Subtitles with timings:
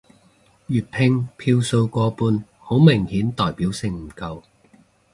[0.67, 4.41] 粵拼票數過半好明顯代表性唔夠